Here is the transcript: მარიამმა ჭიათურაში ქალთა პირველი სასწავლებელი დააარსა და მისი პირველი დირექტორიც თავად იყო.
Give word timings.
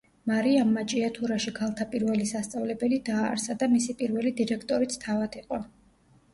მარიამმა 0.29 0.83
ჭიათურაში 0.93 1.53
ქალთა 1.59 1.87
პირველი 1.91 2.25
სასწავლებელი 2.31 3.01
დააარსა 3.11 3.59
და 3.63 3.71
მისი 3.77 3.97
პირველი 4.03 4.35
დირექტორიც 4.43 5.01
თავად 5.09 5.41
იყო. 5.45 5.65